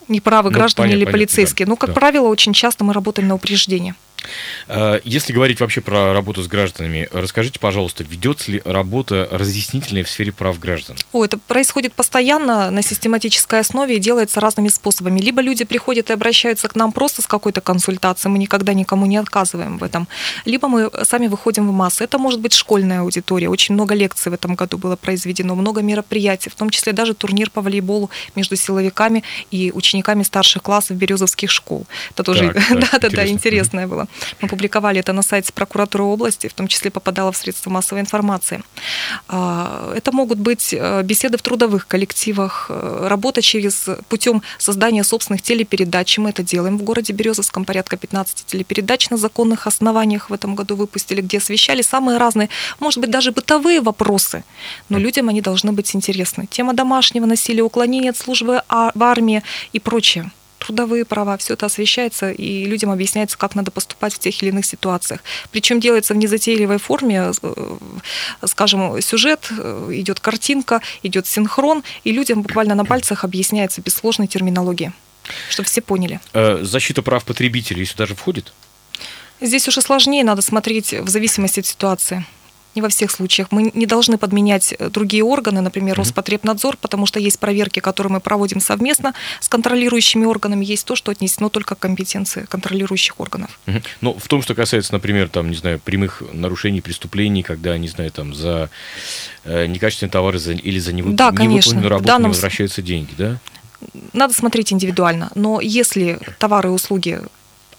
[0.07, 1.65] неправы ну, граждане понятно, или полицейские.
[1.65, 1.95] Да, ну, как да.
[1.95, 3.95] правило, очень часто мы работаем на упреждение.
[4.67, 10.09] А, если говорить вообще про работу с гражданами, расскажите, пожалуйста, ведется ли работа разъяснительная в
[10.09, 10.97] сфере прав граждан?
[11.11, 15.19] О, это происходит постоянно на систематической основе и делается разными способами.
[15.19, 19.17] Либо люди приходят и обращаются к нам просто с какой-то консультацией, мы никогда никому не
[19.17, 20.07] отказываем в этом.
[20.45, 22.03] Либо мы сами выходим в массы.
[22.03, 23.49] Это может быть школьная аудитория.
[23.49, 27.49] Очень много лекций в этом году было произведено, много мероприятий, в том числе даже турнир
[27.49, 31.85] по волейболу между силовиками и учениками старших классов березовских школ.
[32.11, 34.07] Это тоже, да-да-да, интересное было.
[34.41, 38.63] Мы публиковали это на сайте прокуратуры области, в том числе попадало в средства массовой информации.
[39.27, 45.41] А, это могут быть э, беседы в трудовых коллективах, э, работа через путем создания собственных
[45.41, 46.17] телепередач.
[46.17, 50.75] Мы это делаем в городе Березовском, порядка 15 телепередач на законных основаниях в этом году
[50.75, 54.43] выпустили, где освещали самые разные, может быть, даже бытовые вопросы,
[54.89, 56.47] но людям они должны быть интересны.
[56.47, 59.43] Тема домашнего насилия, уклонения от службы а, в армии
[59.73, 60.31] и прочее
[60.69, 64.65] трудовые права, все это освещается, и людям объясняется, как надо поступать в тех или иных
[64.65, 65.21] ситуациях.
[65.51, 67.77] Причем делается в незатейливой форме, э,
[68.45, 74.27] скажем, сюжет, э, идет картинка, идет синхрон, и людям буквально на пальцах объясняется без сложной
[74.27, 74.91] терминологии,
[75.49, 76.19] чтобы все поняли.
[76.33, 78.53] Э, защита прав потребителей сюда же входит?
[79.41, 82.25] Здесь уже сложнее, надо смотреть в зависимости от ситуации
[82.75, 83.51] не во всех случаях.
[83.51, 88.19] Мы не должны подменять э, другие органы, например, Роспотребнадзор, потому что есть проверки, которые мы
[88.19, 93.59] проводим совместно с контролирующими органами, есть то, что отнесено только к компетенции контролирующих органов.
[93.67, 93.81] Угу.
[94.01, 98.11] Ну, в том, что касается, например, там, не знаю, прямых нарушений, преступлений, когда, не знаю,
[98.11, 98.69] там, за
[99.43, 101.15] э, некачественные товары за, или за невып...
[101.15, 102.31] да, невыполненную работу данном...
[102.31, 103.37] не возвращаются деньги, да?
[104.13, 107.21] Надо смотреть индивидуально, но если товары и услуги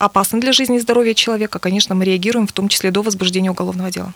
[0.01, 3.91] опасны для жизни и здоровья человека, конечно, мы реагируем, в том числе до возбуждения уголовного
[3.91, 4.15] дела.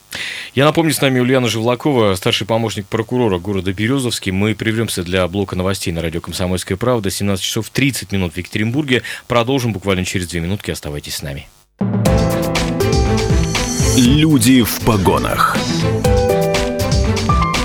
[0.54, 4.32] Я напомню, с нами Ульяна Живлакова, старший помощник прокурора города Березовский.
[4.32, 7.10] Мы прервемся для блока новостей на радио «Комсомольская правда».
[7.10, 9.02] 17 часов 30 минут в Екатеринбурге.
[9.28, 10.70] Продолжим буквально через две минутки.
[10.70, 11.46] Оставайтесь с нами.
[13.96, 15.56] Люди в погонах.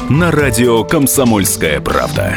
[0.10, 2.36] На радио «Комсомольская правда».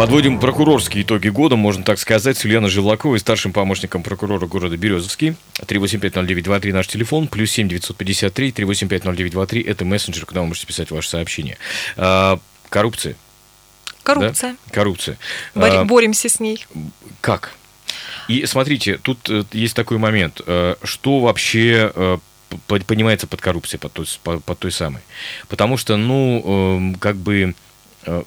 [0.00, 5.36] Подводим прокурорские итоги года, можно так сказать, с Ульяной Живлаковой, старшим помощником прокурора города Березовский.
[5.58, 11.58] 3850923 наш телефон, плюс 7 953 3850923 это мессенджер, куда вы можете писать ваше сообщение.
[11.98, 12.38] А,
[12.70, 13.14] коррупция.
[14.02, 14.52] Коррупция.
[14.52, 14.72] Да?
[14.72, 15.18] Коррупция.
[15.54, 16.64] Бор- а, боремся с ней.
[17.20, 17.52] Как?
[18.26, 20.40] И смотрите, тут э, есть такой момент.
[20.46, 22.18] Э, что вообще э,
[22.86, 25.02] понимается под коррупцией, под той, под той самой?
[25.48, 27.54] Потому что, ну, эм, как бы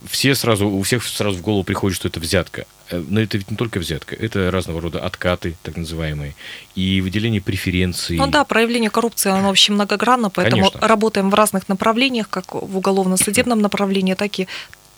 [0.07, 2.65] все сразу, у всех сразу в голову приходит, что это взятка.
[2.89, 6.36] Э, но это ведь не только взятка, это разного рода откаты, так называемые,
[6.75, 8.17] и выделение преференций.
[8.17, 10.88] Ну да, проявление коррупции, оно вообще многогранно, поэтому Конечно.
[10.88, 14.47] работаем в разных направлениях, как в уголовно-судебном направлении, так и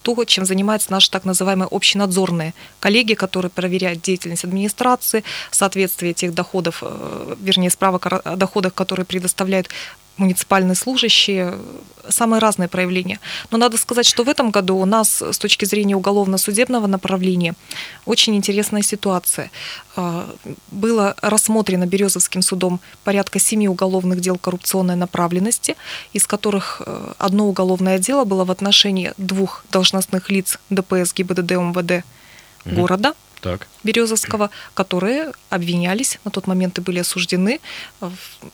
[0.01, 6.79] то, чем занимаются наши так называемые общенадзорные коллеги, которые проверяют деятельность администрации, соответствие тех доходов,
[6.81, 9.69] э, вернее, справок о доходах, которые предоставляют
[10.17, 11.58] муниципальные служащие,
[12.10, 13.19] самые разные проявления.
[13.51, 17.54] Но надо сказать, что в этом году у нас с точки зрения уголовно-судебного направления
[18.06, 19.51] очень интересная ситуация.
[19.95, 20.30] А,
[20.71, 25.75] было рассмотрено Березовским судом порядка семи уголовных дел коррупционной направленности,
[26.13, 32.06] из которых э, одно уголовное дело было в отношении двух должностных лиц ДПС ГИБДД МВД
[32.65, 33.13] города–
[33.45, 33.67] так.
[33.84, 37.60] Березовского, которые обвинялись, на тот момент и были осуждены
[37.99, 38.12] в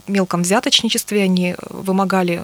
[0.07, 1.23] мелком взяточничестве.
[1.23, 2.43] Они вымогали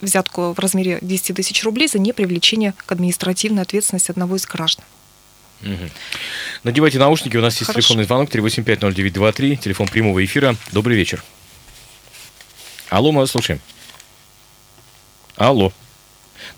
[0.00, 4.86] взятку в размере 10 тысяч рублей за непривлечение к административной ответственности одного из граждан.
[5.62, 5.90] Угу.
[6.64, 7.88] Надевайте наушники, у нас есть Хорошо.
[7.88, 10.56] телефонный звонок 3850923, телефон прямого эфира.
[10.72, 11.22] Добрый вечер.
[12.88, 13.60] Алло, мы вас слушаем.
[15.36, 15.74] Алло.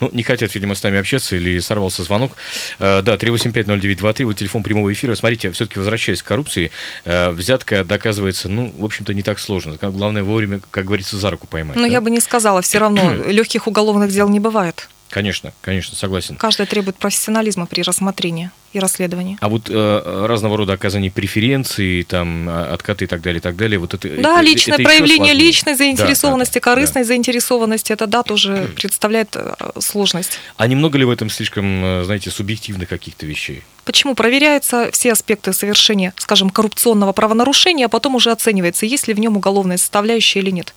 [0.03, 2.33] Ну, не хотят, видимо, с нами общаться или сорвался звонок.
[2.81, 5.15] Э, да, 3850923, вот телефон прямого эфира.
[5.15, 6.73] Смотрите, все-таки возвращаясь к коррупции,
[7.05, 9.79] э, взятка доказывается, ну, в общем-то, не так сложно.
[9.81, 11.77] Главное вовремя, как говорится, за руку поймать.
[11.77, 11.93] Но ну, да?
[11.93, 14.89] я бы не сказала, все равно легких уголовных дел не бывает.
[15.13, 16.37] Конечно, конечно, согласен.
[16.37, 19.37] Каждое требует профессионализма при рассмотрении и расследовании.
[19.43, 23.55] А вот э, разного рода оказание преференций, там, а, откаты и так далее, и так
[23.55, 24.09] далее, вот это...
[24.09, 27.09] Да, это, личное это проявление личной заинтересованности, да, да, корыстной да.
[27.09, 30.39] заинтересованности, это, да, тоже представляет э, сложность.
[30.57, 33.65] А немного ли в этом слишком, э, знаете, субъективных каких-то вещей?
[33.85, 34.15] Почему?
[34.15, 39.37] Проверяются все аспекты совершения, скажем, коррупционного правонарушения, а потом уже оценивается, есть ли в нем
[39.37, 40.73] уголовная составляющая или нет.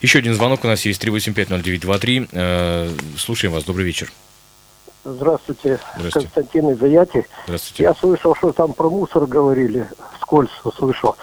[0.00, 2.28] Еще один звонок у нас есть 3850923.
[2.32, 3.64] Э, слушаем вас.
[3.64, 4.12] Добрый вечер.
[5.04, 6.28] Здравствуйте, Здравствуйте.
[6.34, 6.78] Константин из.
[7.46, 7.82] Здравствуйте.
[7.82, 9.88] Я слышал, что там про мусор говорили,
[10.20, 11.16] скользь слышал.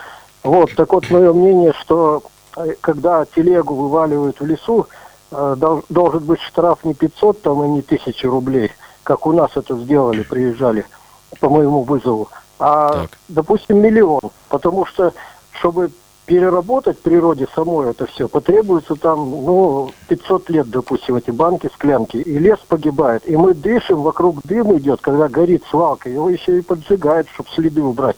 [0.43, 2.23] Вот, так вот, мое мнение, что
[2.55, 4.87] э, когда телегу вываливают в лесу,
[5.31, 5.55] э,
[5.89, 8.71] должен быть штраф не 500 там и не 1000 рублей,
[9.03, 10.85] как у нас это сделали, приезжали
[11.39, 12.29] по моему вызову,
[12.59, 13.11] а, так.
[13.27, 14.21] допустим, миллион.
[14.49, 15.13] Потому что,
[15.51, 15.91] чтобы
[16.27, 22.17] переработать в природе самой это все потребуется там, ну, 500 лет, допустим, эти банки, склянки,
[22.17, 23.27] и лес погибает.
[23.27, 27.81] И мы дышим, вокруг дым идет, когда горит свалка, его еще и поджигают, чтобы следы
[27.81, 28.17] убрать.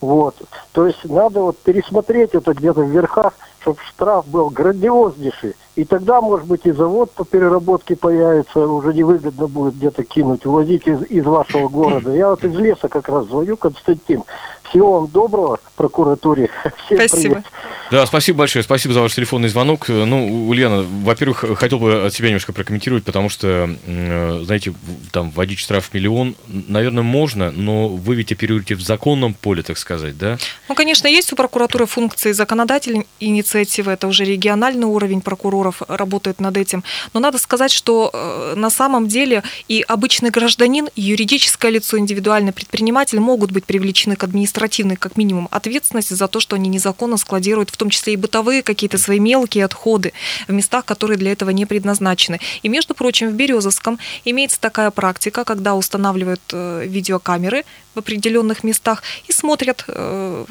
[0.00, 0.34] Вот.
[0.72, 5.54] То есть надо вот пересмотреть это где-то в верхах, чтобы штраф был грандиознейший.
[5.76, 10.86] И тогда, может быть, и завод по переработке появится, уже невыгодно будет где-то кинуть, увозить
[10.86, 12.14] из, из вашего города.
[12.14, 14.22] Я вот из леса как раз звоню, Константин.
[14.70, 16.48] Всего вам доброго прокуратуре.
[16.86, 17.34] Всем спасибо.
[17.34, 17.44] Привет.
[17.90, 18.62] Да, спасибо большое.
[18.62, 19.88] Спасибо за ваш телефонный звонок.
[19.88, 24.72] Ну, Ульяна, во-первых, хотел бы от себя немножко прокомментировать, потому что, знаете,
[25.10, 30.16] там вводить штраф миллион, наверное, можно, но вы ведь оперируете в законном поле, так сказать,
[30.16, 30.38] да?
[30.68, 36.56] Ну, конечно, есть у прокуратуры функции законодательной инициативы, это уже региональный уровень прокуроров работает над
[36.56, 36.84] этим.
[37.12, 42.52] Но надо сказать, что э, на самом деле и обычный гражданин, и юридическое лицо, индивидуальный
[42.52, 47.16] предприниматель могут быть привлечены к администрации административной, как минимум, ответственности за то, что они незаконно
[47.16, 50.12] складируют, в том числе и бытовые какие-то свои мелкие отходы
[50.48, 52.40] в местах, которые для этого не предназначены.
[52.62, 59.02] И, между прочим, в Березовском имеется такая практика, когда устанавливают э, видеокамеры в определенных местах
[59.28, 60.44] и смотрят э,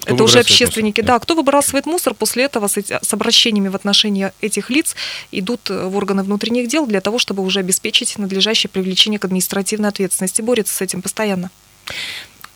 [0.00, 1.14] кто это уже общественники, мусор, да.
[1.14, 4.94] да, кто выбрасывает мусор, после этого с, с обращениями в отношении этих лиц
[5.32, 9.88] идут э, в органы внутренних дел для того, чтобы уже обеспечить надлежащее привлечение к административной
[9.88, 10.42] ответственности.
[10.42, 11.50] Борется с этим постоянно.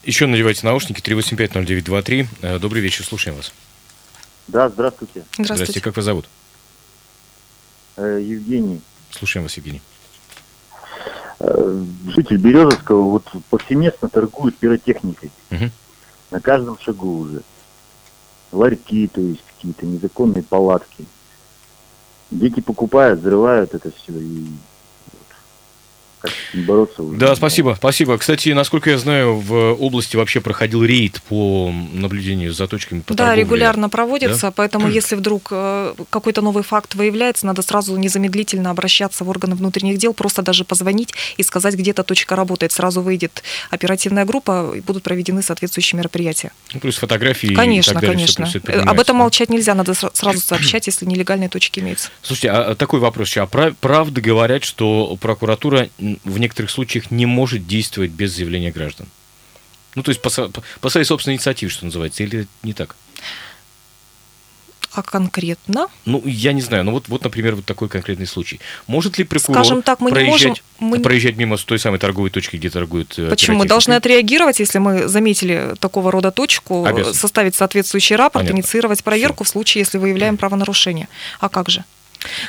[0.03, 2.27] Еще надевайте наушники 3850923.
[2.41, 3.53] Э, добрый вечер, слушаем вас.
[4.49, 5.25] Да, здравствуйте.
[5.33, 5.55] Здравствуйте.
[5.55, 6.29] Здравствуйте, как вас зовут?
[7.97, 8.81] Э, Евгений.
[9.11, 9.83] Слушаем вас, Евгений.
[11.39, 11.85] Э,
[12.15, 15.31] житель Березовского вот повсеместно торгует пиротехникой.
[15.51, 15.71] Угу.
[16.31, 17.43] На каждом шагу уже.
[18.53, 21.05] Ларьки, то есть какие-то незаконные палатки.
[22.31, 24.47] Дети покупают, взрывают это все и
[26.21, 27.03] как бороться.
[27.03, 27.19] Уже.
[27.19, 28.19] Да, спасибо, спасибо.
[28.19, 33.25] Кстати, насколько я знаю, в области вообще проходил рейд по наблюдению за точками по Да,
[33.27, 33.43] торговле.
[33.43, 34.51] регулярно проводится, да?
[34.55, 39.99] поэтому если вдруг э, какой-то новый факт выявляется, надо сразу незамедлительно обращаться в органы внутренних
[39.99, 42.73] дел, просто даже позвонить и сказать, где эта точка работает.
[42.73, 46.53] Сразу выйдет оперативная группа и будут проведены соответствующие мероприятия.
[46.75, 48.47] Ну, плюс фотографии Конечно, и так далее, конечно.
[48.47, 52.11] Все, все Об этом молчать нельзя, надо сразу сообщать, если нелегальные точки имеются.
[52.23, 53.43] Слушайте, а такой вопрос еще.
[53.43, 55.89] А правда говорят, что прокуратура
[56.25, 59.07] в некоторых случаях не может действовать без заявления граждан.
[59.95, 60.31] Ну, то есть по,
[60.81, 62.97] по своей собственной инициативе, что называется, или не так?
[64.93, 65.87] А конкретно?
[66.05, 66.83] Ну, я не знаю.
[66.85, 68.59] Ну, вот, вот например, вот такой конкретный случай.
[68.89, 70.99] Может ли прокурор Скажем так, мы проезжать, не можем, мы...
[71.01, 73.59] проезжать мимо той самой торговой точки, где торгуют э, Почему?
[73.59, 77.15] Мы должны отреагировать, если мы заметили такого рода точку, Обязан.
[77.15, 78.57] составить соответствующий рапорт, Понятно.
[78.57, 79.51] инициировать проверку Все.
[79.51, 81.09] в случае, если выявляем правонарушение.
[81.39, 81.85] А как же?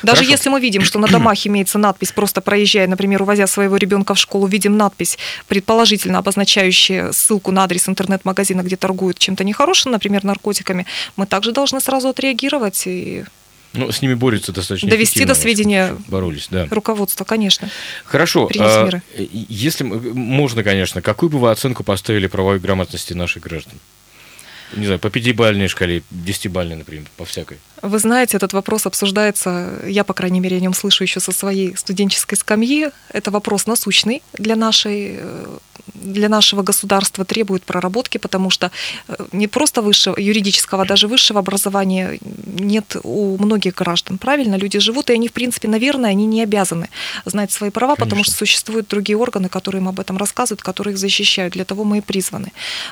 [0.03, 0.31] Даже Хорошо.
[0.31, 4.19] если мы видим, что на домах имеется надпись, просто проезжая, например, увозя своего ребенка в
[4.19, 10.85] школу, видим надпись, предположительно обозначающая ссылку на адрес интернет-магазина, где торгуют чем-то нехорошим, например, наркотиками,
[11.15, 13.23] мы также должны сразу отреагировать и
[13.73, 16.67] ну, с ними борются достаточно Довести до сведения боролись, да.
[16.69, 17.69] руководства, конечно.
[18.03, 18.49] Хорошо.
[18.59, 23.75] А, если можно, конечно, какую бы вы оценку поставили правовой грамотности наших граждан?
[24.75, 27.57] Не знаю, по пятибалльной шкале, десятибалльной, например, по всякой.
[27.81, 31.75] Вы знаете, этот вопрос обсуждается, я, по крайней мере, о нем слышу еще со своей
[31.75, 32.89] студенческой скамьи.
[33.09, 35.57] Это вопрос насущный для нашей э,
[35.93, 38.71] для нашего государства требует проработки, потому что
[39.07, 44.17] э, не просто высшего, юридического, а даже высшего образования нет у многих граждан.
[44.17, 46.89] Правильно, люди живут, и они, в принципе, наверное, они не обязаны
[47.25, 48.05] знать свои права, Конечно.
[48.05, 51.53] потому что существуют другие органы, которые им об этом рассказывают, которые их защищают.
[51.53, 52.51] Для того мы и призваны.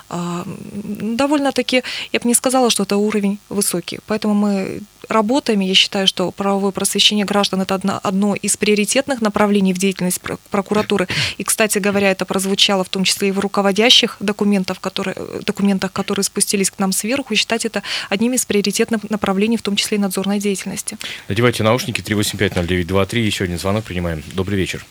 [0.10, 4.00] А, довольно-таки, я бы не сказала, что это уровень высокий.
[4.08, 5.60] Поэтому мы работаем.
[5.60, 10.22] Я считаю, что правовое просвещение граждан– это одно из приоритетных направлений в деятельности
[10.52, 11.08] прокуратуры.
[11.38, 16.24] И, кстати говоря, это прозвучало в том числе и в руководящих документах, которые, документах, которые
[16.24, 20.00] спустились к нам сверху, и считать это одним из приоритетных направлений, в том числе и
[20.00, 20.98] надзорной деятельности.
[21.28, 23.20] Надевайте наушники 3850923.
[23.20, 24.24] Еще один звонок принимаем.
[24.34, 24.86] Добрый вечер.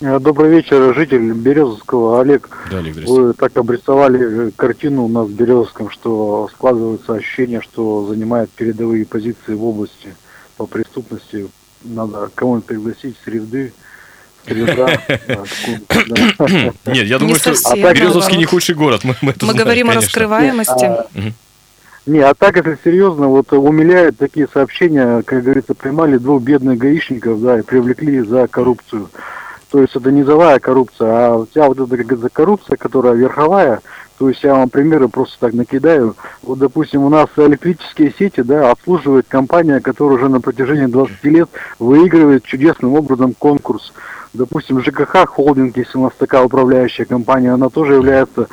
[0.00, 2.20] Э, добрый вечер, житель Березовского.
[2.20, 8.06] Олег, да, Олег вы так обрисовали картину у нас в Березовском, что складывается ощущение, что
[8.06, 10.14] занимает передовые позиции в области
[10.56, 11.48] по преступности.
[11.82, 13.26] Надо кого-нибудь пригласить с
[16.86, 19.02] Нет, я думаю, что Березовский не худший город.
[19.04, 20.84] Мы говорим о раскрываемости.
[20.84, 21.06] А,
[22.06, 27.40] не, а так, если серьезно, вот умиляют такие сообщения, как говорится, поймали двух бедных гаишников,
[27.42, 29.10] да, и привлекли за коррупцию.
[29.70, 33.82] То есть это низовая коррупция, а вся вот эта коррупция, которая верховая,
[34.18, 36.16] то есть я вам примеры просто так накидаю.
[36.42, 41.48] Вот, допустим, у нас электрические сети, да, обслуживает компания, которая уже на протяжении 20 лет
[41.78, 43.92] выигрывает чудесным образом конкурс.
[44.34, 48.48] Допустим, ЖКХ холдинг, если у нас такая управляющая компания, она тоже является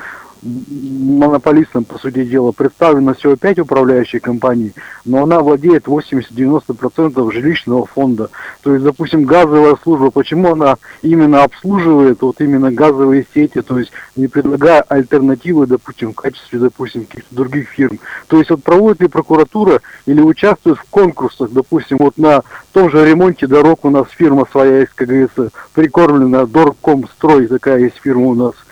[0.46, 8.30] монополистом, по сути дела, представлено всего 5 управляющих компаний, но она владеет 80-90% жилищного фонда.
[8.62, 13.92] То есть, допустим, газовая служба, почему она именно обслуживает вот именно газовые сети, то есть
[14.16, 18.00] не предлагая альтернативы, допустим, в качестве, допустим, каких-то других фирм.
[18.28, 23.06] То есть вот проводит ли прокуратура или участвует в конкурсах, допустим, вот на том же
[23.06, 28.28] ремонте дорог у нас фирма своя есть, как говорится, прикормленная, Дорком строй такая есть фирма
[28.28, 28.54] у нас–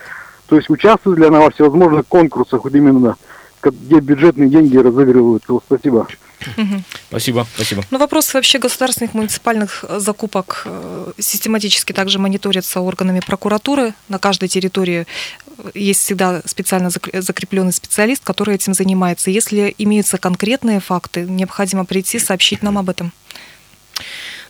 [0.54, 3.16] то есть участвуют ли она во всевозможных конкурсах, вот именно
[3.60, 5.52] где бюджетные деньги разыгрываются.
[5.52, 6.06] Вот, спасибо.
[7.08, 7.82] Спасибо, спасибо.
[7.90, 13.94] Ну, вопрос вообще государственных муниципальных э, закупок э, систематически также мониторится органами прокуратуры.
[14.08, 15.08] На каждой территории
[15.46, 19.32] э, есть всегда специально закрепленный специалист, который этим занимается.
[19.32, 23.10] Если имеются конкретные факты, необходимо прийти, сообщить нам об этом.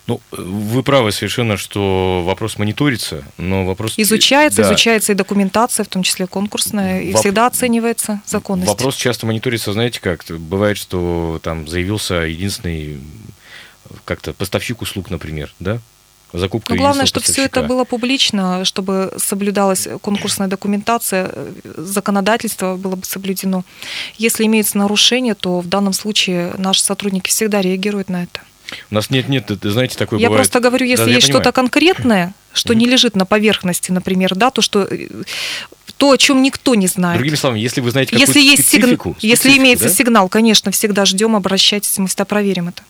[0.07, 3.95] Ну, вы правы совершенно, что вопрос мониторится, но вопрос...
[3.97, 4.67] Изучается, да.
[4.67, 7.21] изучается и документация, в том числе конкурсная, и Воп...
[7.21, 8.67] всегда оценивается законность.
[8.67, 12.99] Вопрос часто мониторится, знаете как, бывает, что там заявился единственный
[14.05, 15.79] как-то поставщик услуг, например, да,
[16.33, 16.73] закупка.
[16.73, 21.33] Но главное, чтобы все это было публично, чтобы соблюдалась конкурсная документация,
[21.77, 23.63] законодательство было бы соблюдено.
[24.17, 28.41] Если имеется нарушение, то в данном случае наши сотрудники всегда реагируют на это.
[28.91, 30.45] У нас нет, нет, знаете, такое Я бывает.
[30.45, 32.77] просто говорю, если да, есть что-то конкретное, что mm-hmm.
[32.77, 35.07] не лежит на поверхности, например, да, то что э,
[35.97, 37.17] то, о чем никто не знает.
[37.17, 39.15] Другими словами, если вы знаете какую-то если есть специфику, сигн...
[39.15, 39.93] специфику, если имеется да?
[39.93, 42.83] сигнал, конечно, всегда ждем, обращайтесь, мы всегда проверим это.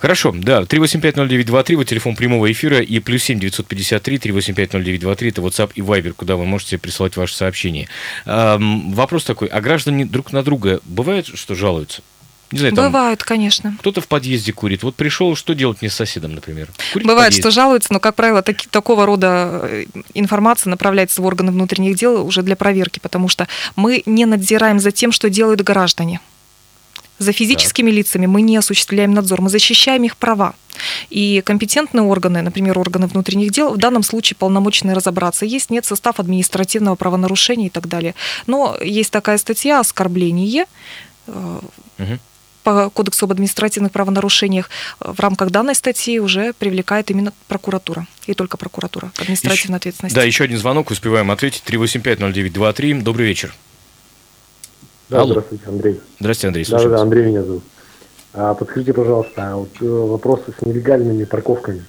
[0.00, 5.80] Хорошо, да, 3850923, вот телефон прямого эфира, и плюс 7 953 3850923, это WhatsApp и
[5.80, 7.88] Viber, куда вы можете присылать ваши сообщения.
[8.24, 12.02] Эм, вопрос такой, а граждане друг на друга бывает, что жалуются?
[12.52, 13.76] Не знаю, там Бывают, конечно.
[13.80, 14.82] Кто-то в подъезде курит.
[14.84, 16.68] Вот пришел, что делать мне с соседом, например?
[16.92, 21.50] Курить Бывает, что жалуются, но, как правило, таки, такого рода э, информация направляется в органы
[21.50, 26.20] внутренних дел уже для проверки, потому что мы не надзираем за тем, что делают граждане.
[27.18, 27.96] За физическими так.
[27.96, 30.54] лицами мы не осуществляем надзор, мы защищаем их права.
[31.08, 36.20] И компетентные органы, например, органы внутренних дел, в данном случае полномочны разобраться, есть, нет состав
[36.20, 38.14] административного правонарушения и так далее.
[38.46, 40.66] Но есть такая статья «Оскорбление»,
[41.26, 42.18] угу
[42.66, 48.08] по Кодексу об административных правонарушениях в рамках данной статьи уже привлекает именно прокуратура.
[48.26, 50.16] И только прокуратура к административной еще, ответственности.
[50.16, 51.62] Да, еще один звонок, успеваем ответить.
[51.64, 53.02] 3850923.
[53.02, 53.54] Добрый вечер.
[55.08, 55.34] Да, Алло.
[55.34, 56.00] здравствуйте, Андрей.
[56.18, 56.66] Здравствуйте, Андрей.
[56.68, 57.62] Да, да, Андрей меня зовут.
[58.32, 61.84] А, подскажите, пожалуйста, а вот э, вопросы с нелегальными парковками,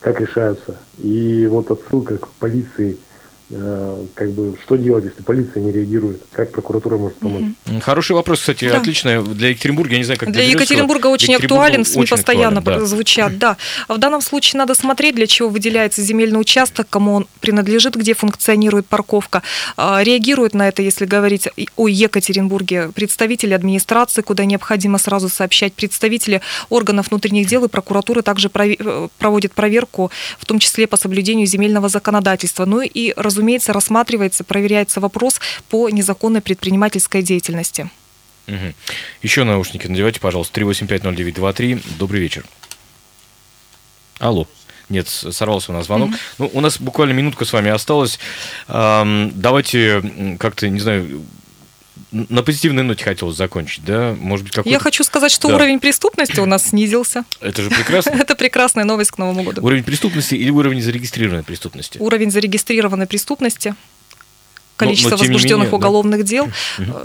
[0.00, 0.76] как решаются?
[0.98, 3.05] И вот отсылка к полиции Э,
[3.48, 6.20] как бы что делать, если полиция не реагирует?
[6.32, 7.44] Как прокуратура может помочь?
[7.80, 8.78] Хороший вопрос, кстати, да.
[8.78, 9.22] отлично.
[9.22, 12.86] Для Екатеринбурга, я не знаю, как Для Екатеринбурга очень актуален, СМИ очень постоянно актуален, да.
[12.86, 13.56] звучат, да.
[13.88, 18.86] В данном случае надо смотреть, для чего выделяется земельный участок, кому он принадлежит, где функционирует
[18.86, 19.42] парковка.
[19.76, 26.40] А, реагируют на это, если говорить о Екатеринбурге, представители администрации, куда необходимо сразу сообщать, представители
[26.68, 31.88] органов внутренних дел и прокуратуры также э, проводят проверку, в том числе по соблюдению земельного
[31.88, 32.64] законодательства.
[32.64, 37.90] Ну и, разумеется, разумеется, рассматривается, проверяется вопрос по незаконной предпринимательской деятельности.
[38.48, 38.74] Угу.
[39.22, 40.58] Еще наушники надевайте, пожалуйста.
[40.60, 41.82] 3850923.
[41.98, 42.44] Добрый вечер.
[44.18, 44.48] Алло.
[44.88, 46.10] Нет, сорвался у нас звонок.
[46.10, 46.20] Mm-hmm.
[46.38, 48.20] Ну, у нас буквально минутка с вами осталась.
[48.68, 51.24] Эм, давайте как-то, не знаю,
[52.12, 54.16] на позитивной ноте хотелось закончить, да?
[54.18, 55.56] Может быть, какой Я хочу сказать, что да.
[55.56, 57.24] уровень преступности у нас снизился.
[57.40, 58.10] Это же прекрасно.
[58.18, 59.64] Это прекрасная новость к Новому году.
[59.64, 61.98] Уровень преступности или уровень зарегистрированной преступности?
[61.98, 63.74] Уровень зарегистрированной преступности
[64.76, 66.24] количество но, но, возбужденных менее, уголовных да.
[66.26, 66.48] дел,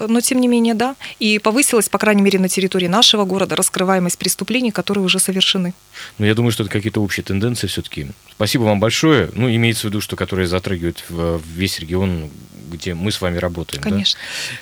[0.08, 0.96] но тем не менее, да.
[1.20, 5.74] И повысилась, по крайней мере, на территории нашего города раскрываемость преступлений, которые уже совершены.
[6.18, 8.08] Ну, я думаю, что это какие-то общие тенденции все-таки.
[8.32, 9.30] Спасибо вам большое.
[9.34, 12.30] Ну, имеется в виду, что которые затрагивают весь регион,
[12.70, 13.82] где мы с вами работаем.
[13.82, 14.20] Конечно.
[14.20, 14.58] Да?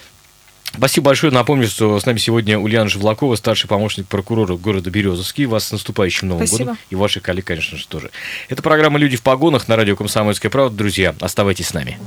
[0.77, 1.33] Спасибо большое.
[1.33, 5.45] Напомню, что с нами сегодня Ульяна Живлакова, старший помощник прокурора города Березовский.
[5.45, 6.69] Вас с наступающим Новым Спасибо.
[6.69, 6.77] годом.
[6.89, 8.11] И ваших коллег, конечно же, тоже.
[8.47, 10.77] Это программа «Люди в погонах» на радио «Комсомольская правда».
[10.77, 11.99] Друзья, оставайтесь с нами.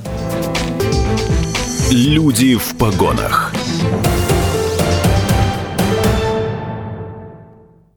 [1.91, 3.53] «Люди в погонах».